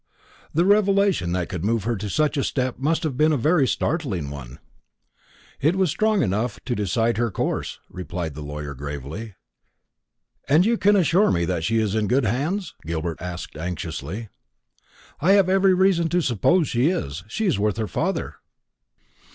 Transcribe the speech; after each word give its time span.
"The 0.51 0.65
revelation 0.65 1.31
that 1.33 1.47
could 1.47 1.63
move 1.63 1.83
her 1.83 1.95
to 1.97 2.09
such 2.09 2.35
a 2.35 2.43
step 2.43 2.79
must 2.79 3.03
have 3.03 3.15
been 3.15 3.31
a 3.31 3.37
very 3.37 3.67
startling 3.67 4.31
one." 4.31 4.57
"It 5.59 5.75
was 5.75 5.91
strong 5.91 6.23
enough 6.23 6.59
to 6.65 6.73
decide 6.73 7.17
her 7.17 7.29
course," 7.29 7.77
replied 7.87 8.33
the 8.33 8.41
lawyer 8.41 8.73
gravely. 8.73 9.35
"And 10.49 10.65
you 10.65 10.75
can 10.79 10.95
assure 10.95 11.29
me 11.31 11.45
that 11.45 11.63
she 11.63 11.77
is 11.77 11.93
in 11.93 12.07
good 12.07 12.25
hands?" 12.25 12.73
Gilbert 12.83 13.21
asked 13.21 13.55
anxiously. 13.55 14.29
"I 15.19 15.33
have 15.33 15.47
every 15.49 15.75
reason 15.75 16.09
to 16.09 16.21
suppose 16.21 16.71
so. 16.71 17.09
She 17.27 17.45
is 17.45 17.59
with 17.59 17.77
her 17.77 17.87
father." 17.87 18.37